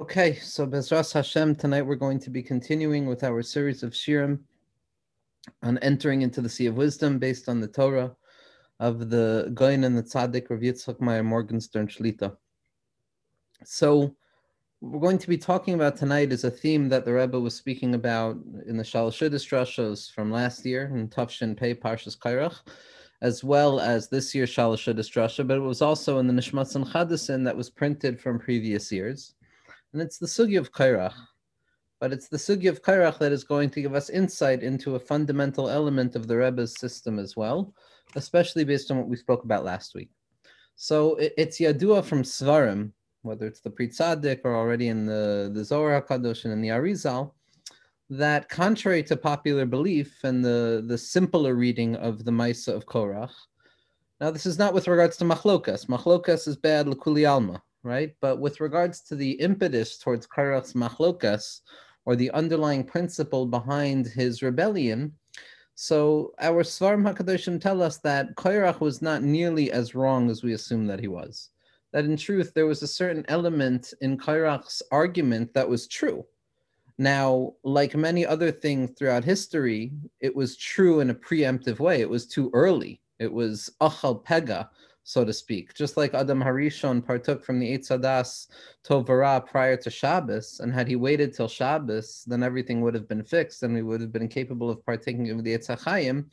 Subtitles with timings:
[0.00, 4.38] Okay, so Bezras Hashem, tonight we're going to be continuing with our series of Shirim
[5.64, 8.14] on entering into the Sea of Wisdom based on the Torah
[8.78, 12.36] of the Goin and the Tzaddik Rav Yitzchak Meyer Morgenstern Shlita.
[13.64, 14.14] So,
[14.80, 17.96] we're going to be talking about tonight is a theme that the Rebbe was speaking
[17.96, 18.36] about
[18.68, 22.54] in the Shalashidis Drashos from last year in Tafshin Pei Parshas Kairach,
[23.20, 26.86] as well as this year's Shalashidis Drasha, but it was also in the Nishmatz and
[26.86, 29.34] Chadasin that was printed from previous years
[29.92, 31.14] and it's the sugi of Kairach.
[32.00, 35.00] But it's the sugi of Kairach that is going to give us insight into a
[35.00, 37.74] fundamental element of the Rebbe's system as well,
[38.14, 40.10] especially based on what we spoke about last week.
[40.76, 42.92] So it's Yadua from Svarim,
[43.22, 46.68] whether it's the Pri Tzaddik or already in the, the Zohar HaKadosh and in the
[46.68, 47.32] Arizal,
[48.10, 53.32] that contrary to popular belief and the, the simpler reading of the Maisa of Korach,
[54.20, 55.86] now this is not with regards to Machlokas.
[55.86, 58.14] Machlokas is bad Lakuli Alma right?
[58.20, 61.60] But with regards to the impetus towards Kairach's machlokas,
[62.04, 65.12] or the underlying principle behind his rebellion,
[65.74, 70.54] so our Svarim HaKadoshim tell us that Kairach was not nearly as wrong as we
[70.54, 71.50] assume that he was.
[71.92, 76.26] That in truth, there was a certain element in Kairach's argument that was true.
[76.98, 82.00] Now, like many other things throughout history, it was true in a preemptive way.
[82.00, 83.00] It was too early.
[83.20, 84.68] It was achal pega,
[85.08, 85.72] so to speak.
[85.72, 88.48] Just like Adam Harishon partook from the Eitz Hadas
[88.84, 93.24] Tovara prior to Shabbos, and had he waited till Shabbos, then everything would have been
[93.24, 96.26] fixed and we would have been capable of partaking of the Eitz HaChaim.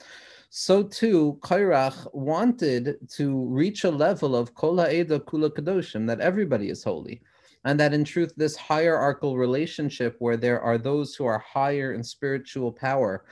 [0.50, 6.70] So too, Kairach wanted to reach a level of Kol Ha'eda Kula Kadoshim, that everybody
[6.70, 7.22] is holy.
[7.64, 12.04] And that in truth, this hierarchical relationship where there are those who are higher in
[12.04, 13.24] spiritual power,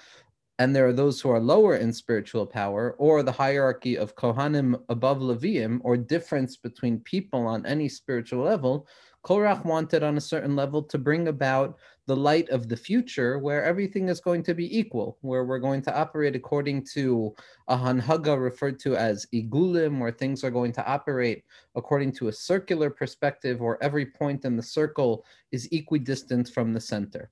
[0.64, 4.82] and there are those who are lower in spiritual power, or the hierarchy of Kohanim
[4.88, 8.88] above Leviim, or difference between people on any spiritual level,
[9.26, 13.62] Korach wanted on a certain level to bring about the light of the future where
[13.62, 17.36] everything is going to be equal, where we're going to operate according to
[17.68, 21.44] a hanhaga referred to as igulim, where things are going to operate
[21.76, 26.80] according to a circular perspective, where every point in the circle is equidistant from the
[26.80, 27.32] center.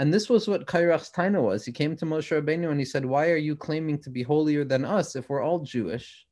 [0.00, 1.66] And this was what Kairach's taina was.
[1.66, 4.64] He came to Moshe Rabbeinu and he said, Why are you claiming to be holier
[4.64, 6.24] than us if we're all Jewish?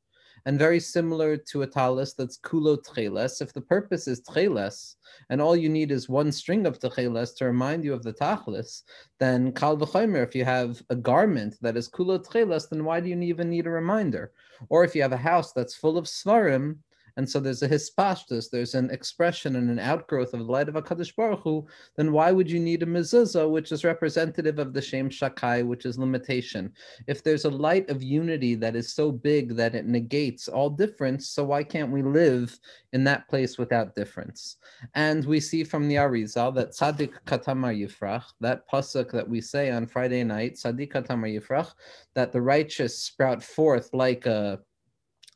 [0.47, 3.43] And very similar to a talis that's kulo tcheles.
[3.43, 4.95] If the purpose is tcheles,
[5.29, 8.81] and all you need is one string of tcheles to remind you of the tachlis,
[9.19, 13.09] then kal v'chomer, if you have a garment that is kulo tcheles, then why do
[13.09, 14.31] you even need a reminder?
[14.69, 16.77] Or if you have a house that's full of svarim,
[17.17, 20.75] and so there's a hispashtus, there's an expression and an outgrowth of the light of
[20.75, 24.81] HaKadosh Baruch Hu, then why would you need a mezuzah, which is representative of the
[24.81, 26.71] Shem Shakai, which is limitation?
[27.07, 31.29] If there's a light of unity that is so big that it negates all difference,
[31.29, 32.57] so why can't we live
[32.93, 34.57] in that place without difference?
[34.95, 39.71] And we see from the Arizal that Tzaddik Katamar Yifrach, that pasuk that we say
[39.71, 41.71] on Friday night, Tzaddik Katamar Yifrach,
[42.15, 44.59] that the righteous sprout forth like a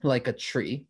[0.04, 0.86] like a tree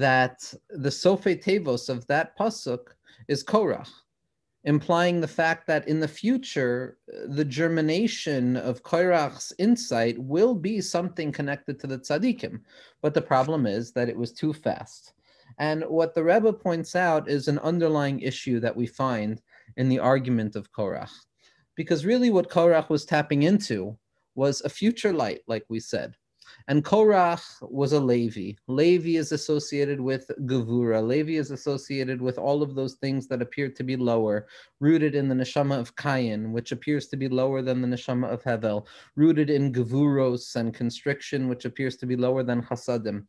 [0.00, 2.88] that the Sofe Tevos of that pasuk
[3.28, 3.88] is Korach,
[4.64, 11.30] implying the fact that in the future, the germination of Korach's insight will be something
[11.30, 12.60] connected to the tzaddikim.
[13.02, 15.12] But the problem is that it was too fast.
[15.58, 19.40] And what the Rebbe points out is an underlying issue that we find
[19.76, 21.12] in the argument of Korach.
[21.76, 23.96] Because really, what Korach was tapping into
[24.34, 26.16] was a future light, like we said.
[26.66, 28.52] And Korach was a Levi.
[28.68, 31.06] Levi is associated with Gevura.
[31.06, 34.46] Levi is associated with all of those things that appear to be lower,
[34.80, 38.42] rooted in the neshama of Kayin, which appears to be lower than the neshama of
[38.42, 43.26] Hevel, rooted in Gevuros and constriction, which appears to be lower than Chasadim.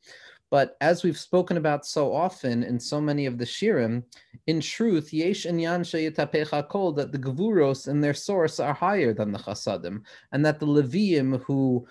[0.51, 4.03] But as we've spoken about so often in so many of the Shirim,
[4.47, 9.31] in truth, Yesh and Yan Kol, that the Gevuros in their source are higher than
[9.31, 11.87] the Chasadim, and that the Leviim who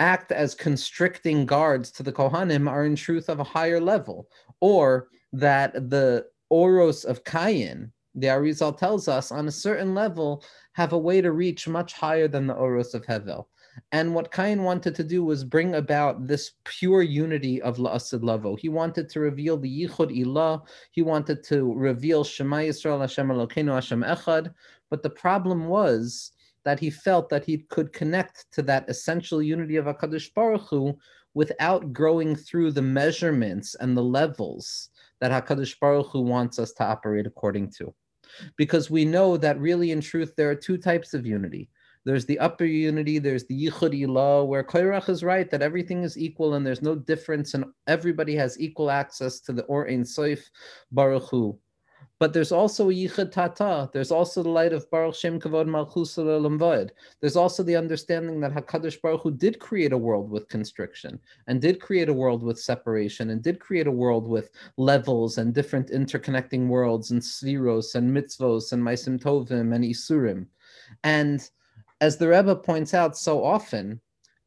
[0.00, 4.28] act as constricting guards to the Kohanim are in truth of a higher level,
[4.60, 10.42] or that the Oros of Kayin, the Arizal tells us, on a certain level,
[10.72, 13.46] have a way to reach much higher than the Oros of Hevel.
[13.92, 18.56] And what Kain wanted to do was bring about this pure unity of La'asid Lavo.
[18.56, 20.62] He wanted to reveal the Yichud Ilah.
[20.90, 24.52] He wanted to reveal Shema Yisrael Hashem Elokeinu Hashem Echad.
[24.90, 26.32] But the problem was
[26.64, 30.96] that he felt that he could connect to that essential unity of HaKadosh Baruch Hu
[31.34, 34.90] without growing through the measurements and the levels
[35.20, 37.94] that HaKadosh Baruch Hu wants us to operate according to.
[38.56, 41.68] Because we know that really in truth there are two types of unity.
[42.04, 46.16] There's the upper unity, there's the Yichud Ilah, where Kairach is right that everything is
[46.16, 50.40] equal and there's no difference and everybody has equal access to the Or Ein Soif
[50.92, 51.58] Baruch Hu.
[52.20, 53.88] But there's also Yichud Tata.
[53.94, 56.92] There's also the light of Baruch Shem Kavod Malchus Void.
[57.20, 61.62] There's also the understanding that Hakadosh Baruch Hu did create a world with constriction and
[61.62, 65.88] did create a world with separation and did create a world with levels and different
[65.88, 70.46] interconnecting worlds and sviros and mitzvos and maisim tovim and isurim.
[71.02, 71.48] And
[72.02, 73.98] as the Rebbe points out so often,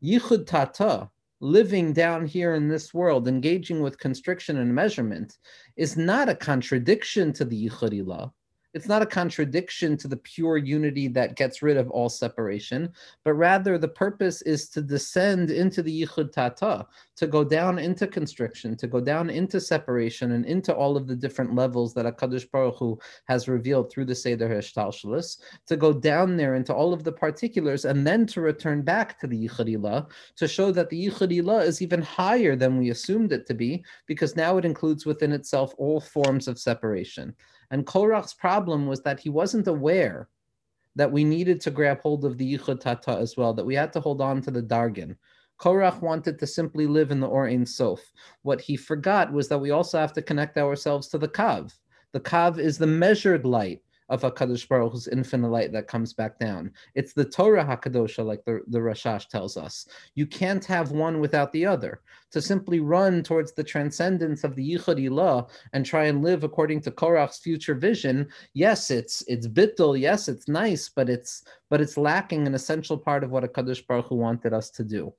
[0.03, 1.09] Yichud Tata,
[1.43, 5.37] living down here in this world, engaging with constriction and measurement,
[5.75, 8.31] is not a contradiction to the Yichud Ilah.
[8.73, 12.91] It's not a contradiction to the pure unity that gets rid of all separation,
[13.23, 16.87] but rather the purpose is to descend into the Yichud Tata,
[17.17, 21.15] to go down into constriction, to go down into separation, and into all of the
[21.15, 25.37] different levels that HaKadosh Baruch Hu has revealed through the Seder Heshtalshalis,
[25.67, 29.27] to go down there into all of the particulars, and then to return back to
[29.27, 33.33] the Yichud Ilah, to show that the Yichud Ilah is even higher than we assumed
[33.33, 37.35] it to be, because now it includes within itself all forms of separation.
[37.73, 40.29] And Korach's problem was that he wasn't aware
[40.95, 43.91] that we needed to grab hold of the Yichud Tata as well, that we had
[43.93, 45.17] to hold on to the Dargan.
[45.59, 47.99] Korach wanted to simply live in the Or Ein Sof.
[48.43, 51.73] What he forgot was that we also have to connect ourselves to the Kav.
[52.11, 53.81] The Kav is the measured light
[54.13, 56.71] of HaKadosh Baruch Hu's infinite light that comes back down.
[56.93, 59.87] It's the Torah HaKadosha, like the, the Rashash tells us.
[60.13, 62.01] You can't have one without the other.
[62.31, 66.81] To simply run towards the transcendence of the Yichud Ilah and try and live according
[66.81, 71.97] to Korach's future vision, yes, it's it's bittul, yes, it's nice, but it's but it's
[71.97, 75.11] lacking an essential part of what HaKadosh Baruch Hu wanted us to do.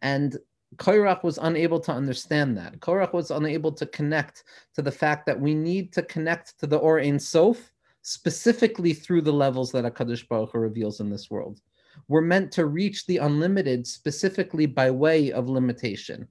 [0.00, 0.38] And
[0.76, 2.80] Korach was unable to understand that.
[2.80, 6.76] Korach was unable to connect to the fact that we need to connect to the
[6.76, 7.72] Or Ein Sof
[8.02, 11.60] specifically through the levels that HaKadosh Baruch Hu reveals in this world.
[12.08, 16.28] We're meant to reach the unlimited specifically by way of limitation.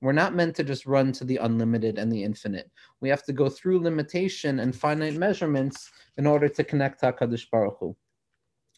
[0.00, 2.70] We're not meant to just run to the unlimited and the infinite.
[3.00, 7.50] We have to go through limitation and finite measurements in order to connect to HaKadosh
[7.50, 7.96] Baruch Hu.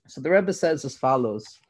[0.08, 1.60] So the Rebbe says as follows.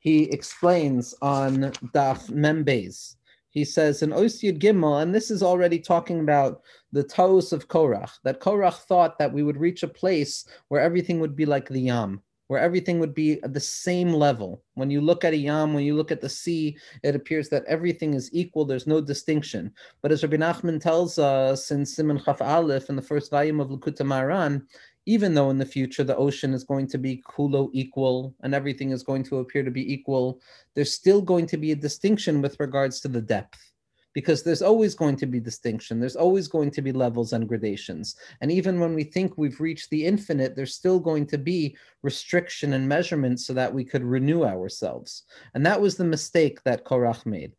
[0.00, 3.14] He explains on Daf Membez
[3.56, 6.60] he says in Osyud Gimel, and this is already talking about
[6.92, 11.20] the Taos of Korach, that Korach thought that we would reach a place where everything
[11.20, 14.62] would be like the Yam, where everything would be at the same level.
[14.74, 17.64] When you look at a Yam, when you look at the sea, it appears that
[17.64, 19.72] everything is equal, there's no distinction.
[20.02, 23.70] But as Rabbi Nachman tells us in Simon Chaf Aleph, in the first volume of
[23.70, 24.66] Likutei Moharan,
[25.06, 28.90] even though in the future the ocean is going to be kulo equal and everything
[28.90, 30.40] is going to appear to be equal,
[30.74, 33.72] there's still going to be a distinction with regards to the depth.
[34.12, 38.16] Because there's always going to be distinction, there's always going to be levels and gradations.
[38.40, 42.72] And even when we think we've reached the infinite, there's still going to be restriction
[42.72, 45.24] and measurement so that we could renew ourselves.
[45.54, 47.52] And that was the mistake that Korach made.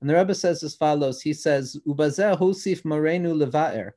[0.00, 3.90] And the Rebbe says as follows He says, Ubazeh hosif marenu leva'er.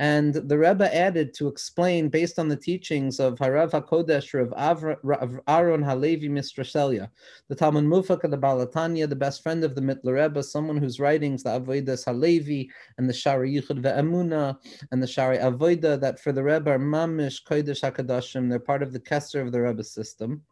[0.00, 4.84] And the Rebbe added to explain, based on the teachings of Harav HaKodesh Rav,
[5.20, 7.10] of Aaron Halevi Mistraselia,
[7.48, 10.76] the Talmud Mufak of the Baal HaTanya, the best friend of the Mittler Rebbe, someone
[10.76, 14.56] whose writings, the Avodas Halevi and the Shari Yichud Ve'emuna
[14.92, 18.92] and the Shari Avoida, that for the Rebbe are Mamish Kodesh HaKadoshim, they're part of
[18.92, 20.42] the Kester of the Rebbe system.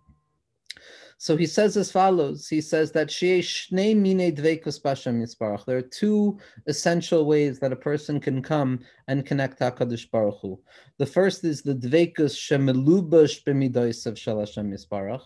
[1.19, 2.47] So he says as follows.
[2.47, 5.65] He says that shnei mine dveikus b'Hashem Yisbarach.
[5.65, 10.61] there are two essential ways that a person can come and connect HaKadosh Baruch Hu.
[10.99, 15.23] The first is the dvekus shemelubash b'midoisav shel Hashem Yisparach.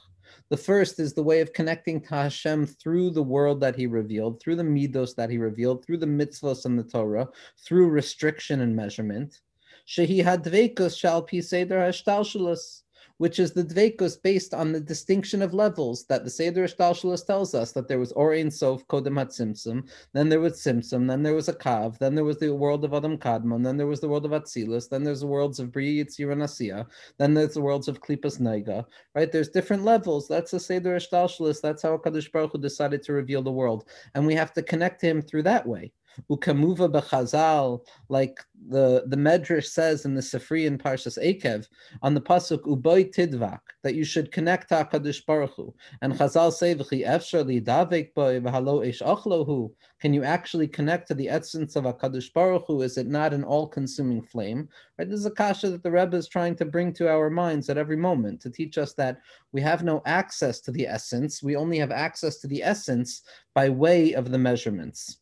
[0.48, 4.40] The first is the way of connecting to Hashem through the world that He revealed,
[4.40, 7.28] through the midos that He revealed, through the mitzvahs and the Torah,
[7.66, 9.40] through restriction and measurement.
[9.88, 12.82] Shehi hadvekus shal pi seder hashtalshalas
[13.20, 17.54] which is the dvekus based on the distinction of levels that the Seder Shtalshalas tells
[17.54, 21.34] us that there was Or Ein Sof Kodem Tzimtzum, then there was Tzimtzum, then there
[21.34, 24.08] was a Kav, then there was the world of Adam Kadmon, then there was the
[24.08, 26.86] world of Atzilus, then there's the worlds of Bri Yitzir and Asiya,
[27.18, 29.30] then there's the worlds of Klipas Naiga, right?
[29.30, 30.26] There's different levels.
[30.26, 31.60] That's the Seder Shtalshalas.
[31.60, 33.84] That's how Kadosh Baruch Hu decided to reveal the world.
[34.14, 35.92] And we have to connect to him through that way.
[36.30, 41.66] Ukamuva b'chazal, like the, the Medrash says in the Sifri in Parshas Ekev,
[42.02, 45.74] on the pasuk uboy tidvak, that you should connect to HaKadosh Baruch Hu.
[46.02, 49.70] And Chazal say, v'chi efshar li davek boy v'halo ish achlohu.
[50.00, 52.82] Can you actually connect to the essence of HaKadosh Baruch Hu?
[52.82, 54.68] Is it not an all-consuming flame?
[54.98, 55.08] Right?
[55.08, 57.78] This is a kasha that the Rebbe is trying to bring to our minds at
[57.78, 59.20] every moment to teach us that
[59.52, 61.42] we have no access to the essence.
[61.42, 63.22] We only have access to the essence
[63.54, 65.18] by way of the measurements.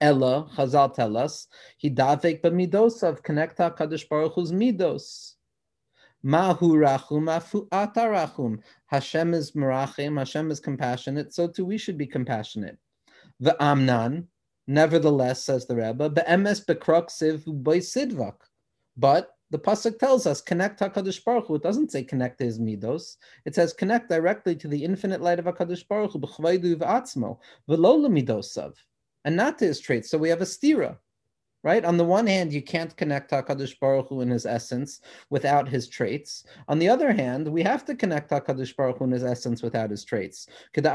[0.00, 5.34] Ella, Chazal tell us, he davek b'midosav, connect HaKadosh Baruch Hu's midos.
[6.24, 8.60] Mahu rachum, afu atarachum.
[8.86, 12.78] Hashem is merachim, Hashem is compassionate, so too we should be compassionate.
[13.40, 14.28] The amnan,
[14.66, 18.36] nevertheless, says the Rebbe, be'emes bekrok sidvak.
[18.96, 21.54] But The pasuk tells us connect Hakadosh Baruch Hu.
[21.54, 23.18] It doesn't say connect to his midos.
[23.44, 27.38] It says connect directly to the infinite light of Hakadosh Baruch Hu v'lo
[27.68, 28.74] midosav,
[29.24, 30.10] and not to his traits.
[30.10, 30.96] So we have a stira
[31.64, 31.84] right?
[31.86, 35.00] On the one hand, you can't connect Hakadosh Baruch Hu in his essence
[35.30, 36.44] without his traits.
[36.68, 39.90] On the other hand, we have to connect Hakadosh Baruch Hu in his essence without
[39.90, 40.46] his traits.
[40.76, 40.86] Like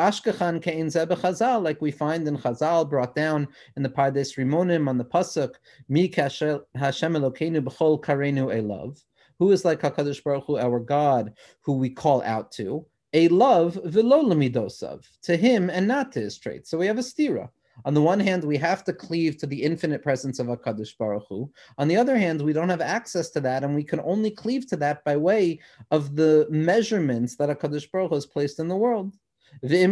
[1.81, 5.55] we find in Chazal, brought down in the Pardes Rimonim on the pasuk,
[5.89, 9.03] Mi Hashem Elokeinu b'chol karenu elav.
[9.39, 12.85] Who is like Hakadosh Baruch Hu, our God, who we call out to?
[13.13, 16.69] A love v'lo to him and not to his traits.
[16.69, 17.49] So we have a stira.
[17.85, 21.25] On the one hand, we have to cleave to the infinite presence of HaKadosh Baruch
[21.29, 21.51] Hu.
[21.77, 24.67] On the other hand, we don't have access to that, and we can only cleave
[24.67, 25.59] to that by way
[25.91, 29.13] of the measurements that HaKadosh Baruch Hu has placed in the world.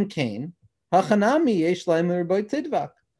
[0.09, 0.53] Kain.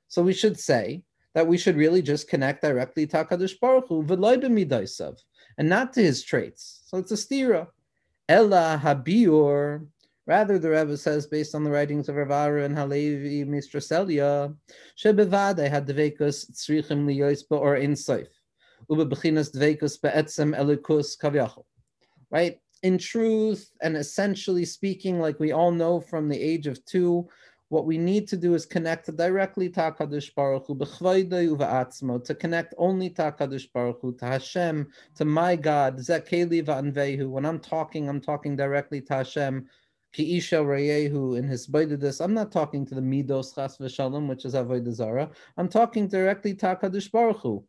[0.10, 4.06] So we should say that we should really just connect directly to HaKadosh Baruch Hu,
[5.58, 6.82] and not to his traits.
[6.86, 7.68] So it's a stira.
[8.30, 9.88] Ella habiur
[10.28, 14.54] Rather, the Rebbe says, based on the writings of Rav Aharon Halevi Mistraselia,
[15.02, 18.28] Shebevade had dvekus tzrichim liyois or insaif,
[18.90, 21.64] ube bechinas dvekus be'etzem elikus kavyachol.
[22.30, 22.60] Right?
[22.84, 27.30] In truth, and essentially speaking, like we all know from the age of two,
[27.70, 32.74] what we need to do is connect directly to HaKadosh Baruch Hu, b'chvaydei to connect
[32.78, 37.30] only to HaKadosh Baruch Hu, to Hashem, to my God, zekeli va'anvehu.
[37.30, 39.68] When I'm talking, I'm talking directly to Hashem,
[40.18, 42.20] Kiisha Rayehu in his this.
[42.22, 45.30] I'm not talking to the Midos Chas V'Shalom, which is Avodah Zara.
[45.58, 47.64] I'm talking directly to HaKadosh Baruch Hu.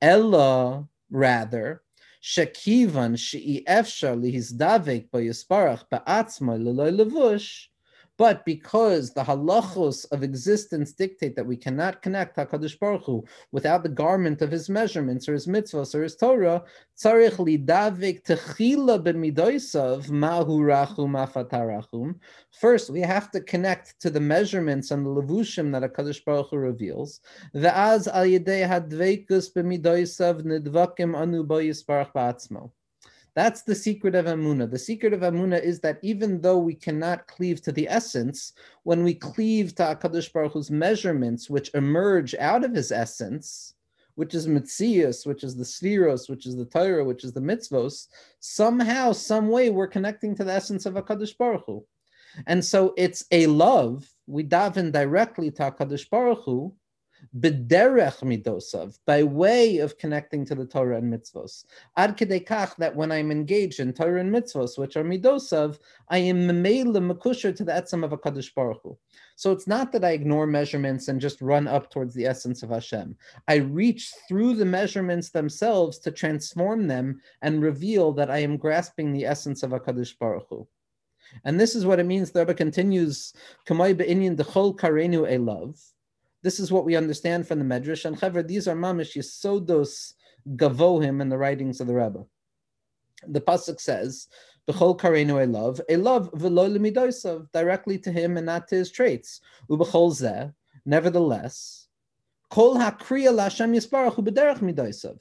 [0.00, 1.82] Ella, rather,
[2.22, 7.66] Shekivan She'i Efshar Lihizdavek B'Yisparach Ba'atzma L'Loi Levush,
[8.20, 13.82] but because the halachos of existence dictate that we cannot connect Hakadosh Baruch Hu without
[13.82, 16.62] the garment of his measurements or his mitzvahs or his Torah,
[17.02, 22.16] tzarich lidavik techila b'midoisav mahu rachum afatarachum.
[22.60, 26.58] First, we have to connect to the measurements and the levushim that Hakadosh Baruch Hu
[26.58, 27.20] reveals.
[27.54, 32.70] Ve'az al yedei hadveikus b'midoisav nidvakim anu bo yisparach ba'atzmo.
[33.34, 34.70] That's the secret of Amuna.
[34.70, 39.04] The secret of Amuna is that even though we cannot cleave to the essence, when
[39.04, 43.74] we cleave to HaKadosh Baruch Hu's measurements, which emerge out of his essence,
[44.16, 48.08] which is Mitzias, which is the Sviros, which is the Torah, which is the Mitzvos,
[48.40, 51.84] somehow, some way, we're connecting to the essence of HaKadosh Baruch Hu.
[52.46, 56.74] And so it's a love, we daven directly to HaKadosh Baruch Hu,
[57.38, 61.64] b'derech midosav, by way of connecting to the Torah and mitzvos.
[61.96, 66.48] Ad kach that when I'm engaged in Torah and mitzvos, which are midosav, I am
[66.48, 68.98] memeila makusher to the etzem of a Kadosh Baruch Hu.
[69.36, 72.70] So it's not that I ignore measurements and just run up towards the essence of
[72.70, 73.16] Hashem.
[73.48, 79.12] I reach through the measurements themselves to transform them and reveal that I am grasping
[79.12, 80.68] the essence of a Kadosh Baruch Hu.
[81.44, 82.32] And this is what it means.
[82.32, 83.32] The Rebbe continues,
[83.66, 85.80] "Kamay be'inyan dechol karenu elav."
[86.42, 88.04] This is what we understand from the Medrash.
[88.04, 90.14] And Chaver, these are mamish yisodos
[90.56, 92.24] gavohim in the writings of the Rebbe.
[93.26, 94.28] The pasuk says,
[94.66, 99.40] "B'chol karenu a love v'lo lemidosav, directly to him and not to his traits.
[99.68, 100.54] U'b'chol zeh,
[100.86, 101.88] nevertheless,
[102.48, 105.18] kol hakriya l'Hashem yisparach u'b'derech midosav."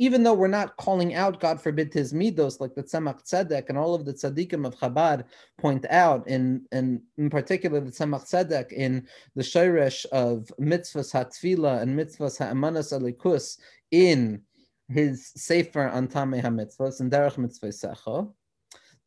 [0.00, 2.14] Even though we're not calling out, God forbid, his
[2.58, 5.24] like the Tzemach Tzedek and all of the tzaddikim of Chabad
[5.58, 11.82] point out, in, in, in particular the Tzemach Tzedek in the Shairesh of mitzvahs hatfila
[11.82, 13.58] and mitzvahs ha'emanas alikus
[13.90, 14.40] in
[14.88, 18.32] his Sefer on Tameh HaMitzvahs and Derech Mitzvosecha,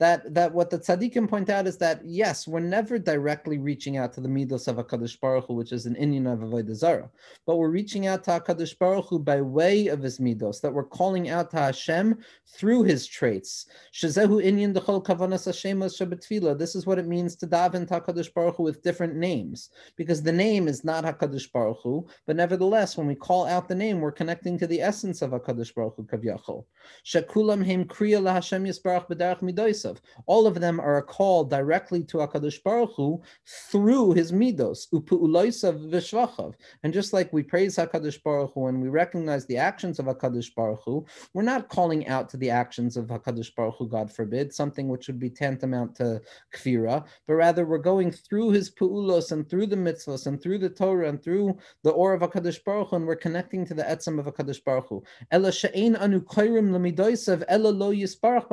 [0.03, 4.11] that that what the tzaddikim point out is that yes, we're never directly reaching out
[4.13, 7.09] to the midos of Hakadosh Baruch Hu, which is an inyan of Avodah Zarah,
[7.45, 10.59] but we're reaching out to Hakadosh Baruch Hu by way of his midos.
[10.61, 12.17] That we're calling out to Hashem
[12.47, 13.67] through his traits.
[13.93, 16.57] Shazehu inyan dechol kavanas shabbatfila.
[16.59, 20.21] This is what it means to daven to Hakadosh Baruch Hu with different names, because
[20.21, 24.01] the name is not Hakadosh Baruch Hu, but nevertheless, when we call out the name,
[24.01, 26.65] we're connecting to the essence of Hakadosh Baruch Hu kavyachol.
[27.05, 29.41] Shekulam him kriya la Hashem yisbarach b'derech
[29.93, 30.23] midos.
[30.25, 33.21] All of them are a call directly to Hakadosh Baruch Hu
[33.71, 36.53] through His midos upu'uloisav v'shvachav.
[36.83, 40.53] And just like we praise Hakadosh Baruch Hu and we recognize the actions of Hakadosh
[40.55, 44.53] Baruch Hu, we're not calling out to the actions of Hakadosh Baruch Hu, God forbid,
[44.53, 46.21] something which would be tantamount to
[46.53, 50.69] kfira, but rather we're going through His pu'ulos and through the mitzvahs and through the
[50.69, 54.19] Torah and through the or of Hakadosh Baruch Hu, and we're connecting to the etzem
[54.19, 55.03] of Hakadosh Baruch Hu.
[55.31, 57.93] Ela she'ein anu ela lo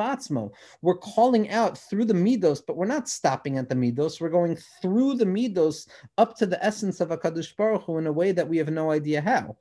[0.00, 0.50] ba'atzmo.
[0.82, 4.22] We're calling calling out through the midos, but we're not stopping at the midos.
[4.22, 5.86] We're going through the midos
[6.16, 8.90] up to the essence of Hakadosh Baruch Hu in a way that we have no
[8.90, 9.54] idea how.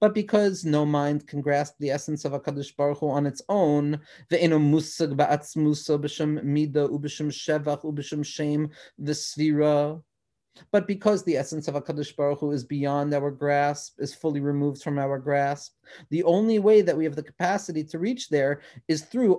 [0.00, 3.98] But because no mind can grasp the essence of Hakadosh Baruch Hu on its own,
[4.30, 8.70] ve'eno musag ba'atzmusa b'shem mida u'b'shem shevach u'b'shem shem
[9.02, 10.00] v'svira,
[10.70, 14.82] but because the essence of HaKadosh Baruch Hu is beyond our grasp, is fully removed
[14.82, 15.74] from our grasp,
[16.10, 19.36] the only way that we have the capacity to reach there is through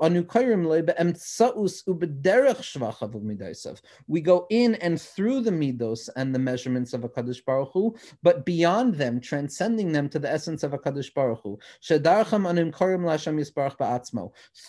[4.08, 8.46] We go in and through the midos and the measurements of HaKadosh Baruch Hu, but
[8.46, 11.60] beyond them, transcending them to the essence of HaKadosh Baruch Hu.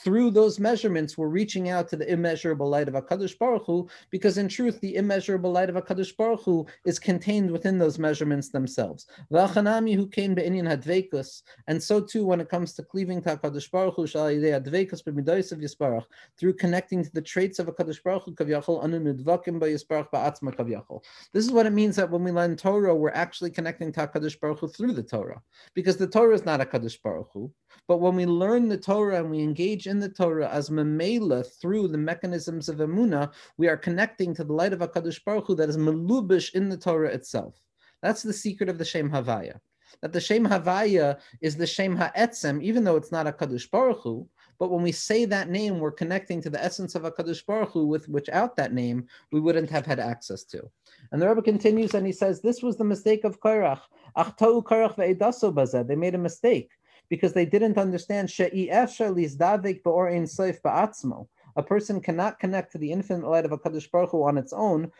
[0.04, 4.38] Through those measurements, we're reaching out to the immeasurable light of HaKadosh Baruch Hu, because
[4.38, 8.48] in truth, the immeasurable light of HaKadosh Baruch Baruch Hu is contained within those measurements
[8.50, 9.06] themselves.
[9.30, 14.06] who came hadvekus, and so too when it comes to cleaving to Hakadosh Baruch Hu
[14.06, 16.04] b'midois Yisparach
[16.38, 21.00] through connecting to the traits of Hakadosh Baruch Hu kavyachol anu nidvakim ba'atzma.
[21.32, 24.38] This is what it means that when we learn Torah, we're actually connecting to Hakadosh
[24.40, 25.42] Baruch Hu through the Torah,
[25.74, 27.52] because the Torah is not Hakadosh Baruch Hu.
[27.86, 31.88] But when we learn the Torah and we engage in the Torah as memela through
[31.88, 35.68] the mechanisms of emuna, we are connecting to the light of Hakadosh Baruch Hu that
[35.68, 37.60] is melub in the Torah itself.
[38.02, 39.60] That's the secret of the Shem Havaya.
[40.02, 44.02] That the Shem Havaya is the Shem Ha'etzem, even though it's not a Kadosh Baruch
[44.02, 47.44] Hu, but when we say that name, we're connecting to the essence of a Kadosh
[47.46, 50.70] Baruch Hu, with without that name, we wouldn't have had access to.
[51.10, 53.80] And the Rebbe continues and he says, This was the mistake of Korach.
[54.16, 55.86] Achtau Korach ve'edaso bazeh.
[55.86, 56.70] They made a mistake
[57.08, 62.78] because they didn't understand she'i efsher lizdavik ba'or seif ba'atzmo a person cannot connect to
[62.78, 64.92] the infinite light of a Kadosh Baruch Hu on its own,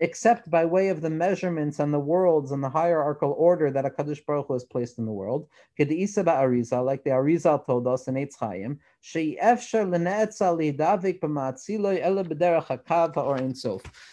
[0.00, 3.90] except by way of the measurements and the worlds and the hierarchical order that a
[3.90, 5.46] Kadosh Baruch Hu has placed in the world.
[5.78, 8.80] Like the Arizal told us in Eitz Chaim,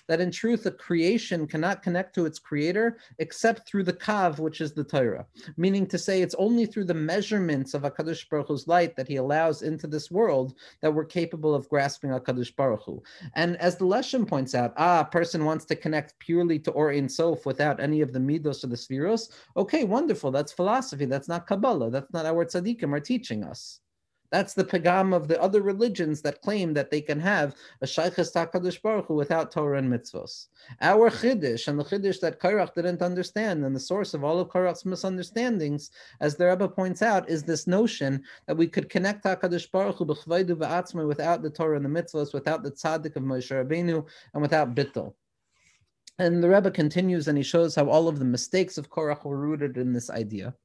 [0.08, 4.62] that in truth, a creation cannot connect to its creator except through the kav, which
[4.62, 5.26] is the Torah.
[5.58, 9.16] Meaning to say, it's only through the measurements of HaKadosh Baruch Hu's light that he
[9.16, 13.02] allows into this world that we're capable of grasping HaKadosh Baruch Hu.
[13.34, 16.92] And as the Leshem points out, ah, a person wants to connect purely to Or
[16.92, 19.30] Ein Sof without any of the midos or the spheros.
[19.58, 20.30] Okay, wonderful.
[20.30, 21.06] That's philosophy.
[21.06, 21.90] That's not Kabbalah.
[21.90, 23.80] That's not our tzaddikim are teaching us.
[24.34, 28.34] That's the pagam of the other religions that claim that they can have a shaykhis
[28.34, 30.48] takadosh baruch Hu without Torah and mitzvos.
[30.82, 34.50] Our chiddush and the chiddush that Korach didn't understand, and the source of all of
[34.50, 39.70] Korach's misunderstandings, as the Rebbe points out, is this notion that we could connect Hakadosh
[39.70, 44.42] Baruch Hu without the Torah and the mitzvos, without the tzaddik of Moshe Rabbeinu, and
[44.42, 45.14] without bittul.
[46.18, 49.38] And the Rebbe continues and he shows how all of the mistakes of Korach were
[49.38, 50.56] rooted in this idea.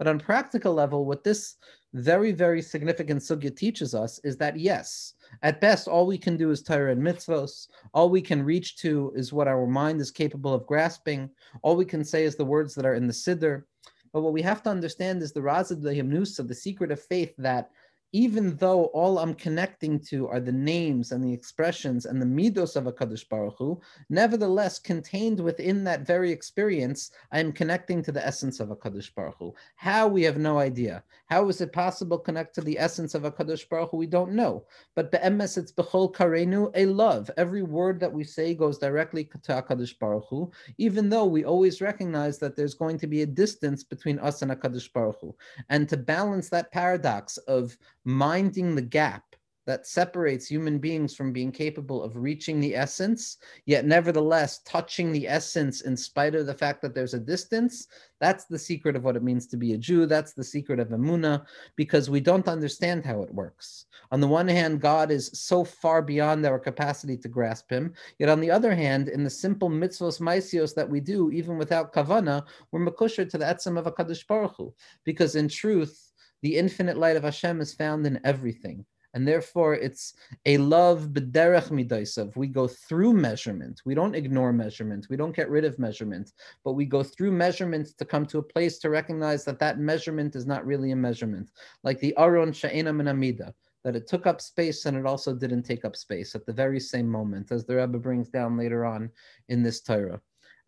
[0.00, 1.56] But on practical level, what this
[1.92, 6.50] very, very significant sugya teaches us is that yes, at best, all we can do
[6.50, 7.68] is Torah and mitzvos.
[7.92, 11.28] All we can reach to is what our mind is capable of grasping.
[11.60, 13.64] All we can say is the words that are in the siddur.
[14.10, 17.70] But what we have to understand is the razad of the secret of faith that
[18.12, 22.76] even though all I'm connecting to are the names and the expressions and the midos
[22.76, 28.12] of a Kadosh Baruch Hu, nevertheless, contained within that very experience, I am connecting to
[28.12, 29.54] the essence of a Kadosh Baruch Hu.
[29.76, 31.04] How we have no idea.
[31.26, 33.96] How is it possible to connect to the essence of a Kadosh Baruch Hu?
[33.96, 34.64] We don't know.
[34.96, 37.30] But be'emes, it's bechol karenu, a love.
[37.36, 41.44] Every word that we say goes directly to a Kadosh Baruch Hu, even though we
[41.44, 45.18] always recognize that there's going to be a distance between us and a Kadosh Baruch
[45.20, 45.34] Hu.
[45.68, 49.24] And to balance that paradox of minding the gap
[49.66, 53.36] that separates human beings from being capable of reaching the essence,
[53.66, 57.86] yet nevertheless touching the essence in spite of the fact that there's a distance.
[58.20, 60.06] That's the secret of what it means to be a Jew.
[60.06, 61.44] That's the secret of Emuna,
[61.76, 63.86] because we don't understand how it works.
[64.10, 67.92] On the one hand, God is so far beyond our capacity to grasp Him.
[68.18, 71.92] Yet on the other hand, in the simple mitzvos maisios that we do, even without
[71.92, 76.09] kavana, we're makusher to the etzem of a Kadosh Baruch Hu, because in truth,
[76.42, 78.84] the infinite light of Hashem is found in everything.
[79.12, 80.14] And therefore, it's
[80.46, 82.36] a love b'derech midaisav.
[82.36, 83.82] We go through measurement.
[83.84, 85.08] We don't ignore measurement.
[85.10, 86.32] We don't get rid of measurement,
[86.64, 90.36] but we go through measurement to come to a place to recognize that that measurement
[90.36, 91.50] is not really a measurement.
[91.82, 95.64] Like the aron she'ena min amida, that it took up space and it also didn't
[95.64, 99.10] take up space at the very same moment, as the Rebbe brings down later on
[99.48, 100.20] in this Torah.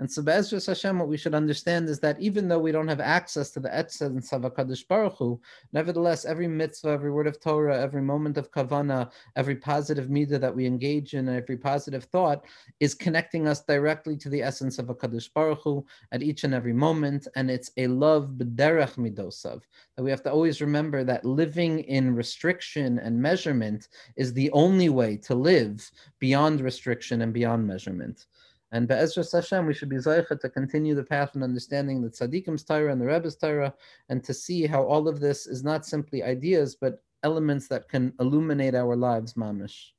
[0.02, 2.98] And so, Be'ezras Hashem, what we should understand is that even though we don't have
[2.98, 5.40] access to the essence of HaKadosh Baruch Hu,
[5.72, 10.56] nevertheless, every mitzvah, every word of Torah, every moment of kavana, every positive midah that
[10.56, 12.44] we engage in, every positive thought
[12.80, 16.72] is connecting us directly to the essence of HaKadosh Baruch Hu at each and every
[16.72, 17.28] moment.
[17.36, 19.62] And it's a love b'derech midosav,
[19.96, 23.86] that we have to always remember that living in restriction and measurement
[24.16, 25.88] is the only way to live
[26.18, 28.26] beyond restriction and beyond measurement.
[28.72, 32.64] And Be'ezra Hashem, we should be Zaycha to continue the path and understanding the Tzadikim's
[32.64, 33.74] Torah and the Rebbe's Torah,
[34.08, 38.14] and to see how all of this is not simply ideas, but elements that can
[38.18, 39.92] illuminate our lives, mamish.